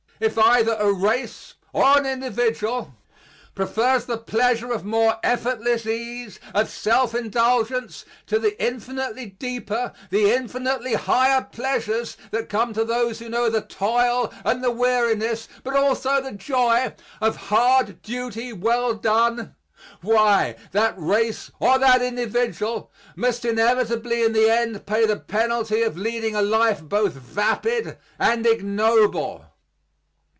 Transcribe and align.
If 0.23 0.37
either 0.37 0.73
a 0.79 0.93
race 0.93 1.55
or 1.73 1.97
an 1.97 2.05
individual 2.05 2.93
prefers 3.55 4.05
the 4.05 4.19
pleasure 4.19 4.71
of 4.71 4.85
more 4.85 5.15
effortless 5.23 5.87
ease, 5.87 6.39
of 6.53 6.69
self 6.69 7.15
indulgence, 7.15 8.05
to 8.27 8.37
the 8.37 8.53
infinitely 8.63 9.25
deeper, 9.25 9.93
the 10.11 10.31
infinitely 10.31 10.93
higher 10.93 11.41
pleasures 11.51 12.17
that 12.29 12.49
come 12.49 12.71
to 12.75 12.85
those 12.85 13.17
who 13.17 13.29
know 13.29 13.49
the 13.49 13.61
toil 13.63 14.31
and 14.45 14.63
the 14.63 14.69
weariness, 14.69 15.47
but 15.63 15.75
also 15.75 16.21
the 16.21 16.31
joy, 16.33 16.93
of 17.19 17.35
hard 17.47 18.03
duty 18.03 18.53
well 18.53 18.93
done, 18.93 19.55
why, 20.01 20.55
that 20.71 20.93
race 20.99 21.49
or 21.59 21.79
that 21.79 22.03
individual 22.03 22.91
must 23.15 23.43
inevitably 23.43 24.21
in 24.21 24.33
the 24.33 24.47
end 24.51 24.85
pay 24.85 25.07
the 25.07 25.17
penalty 25.17 25.81
of 25.81 25.97
leading 25.97 26.35
a 26.35 26.43
life 26.43 26.83
both 26.83 27.13
vapid 27.13 27.97
and 28.19 28.45
ignoble. 28.45 29.45